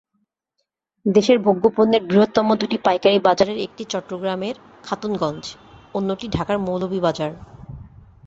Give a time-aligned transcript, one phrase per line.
[1.05, 5.43] দেশের ভোগ্যপণ্যের বৃহত্তম দুটি পাইকারি বাজারের একটি চট্টগ্রামের খাতুনগঞ্জ,
[5.93, 7.31] অন্যটি ঢাকার মৌলভীবাজার।